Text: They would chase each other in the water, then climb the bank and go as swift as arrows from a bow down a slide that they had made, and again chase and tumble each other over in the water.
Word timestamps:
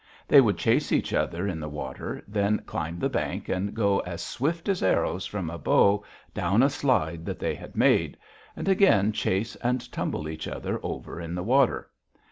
They 0.27 0.41
would 0.41 0.57
chase 0.57 0.91
each 0.91 1.13
other 1.13 1.47
in 1.47 1.59
the 1.59 1.69
water, 1.69 2.23
then 2.27 2.61
climb 2.65 2.97
the 2.97 3.07
bank 3.07 3.49
and 3.49 3.71
go 3.75 3.99
as 3.99 4.23
swift 4.23 4.67
as 4.67 4.81
arrows 4.81 5.27
from 5.27 5.47
a 5.51 5.59
bow 5.59 6.03
down 6.33 6.63
a 6.63 6.71
slide 6.71 7.23
that 7.27 7.37
they 7.37 7.53
had 7.53 7.75
made, 7.77 8.17
and 8.55 8.67
again 8.67 9.11
chase 9.11 9.55
and 9.57 9.91
tumble 9.91 10.27
each 10.27 10.47
other 10.47 10.79
over 10.81 11.21
in 11.21 11.35
the 11.35 11.43
water. 11.43 11.91